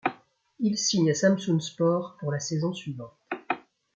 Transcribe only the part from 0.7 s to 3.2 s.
signe à Samsunspor pour la saison suivante.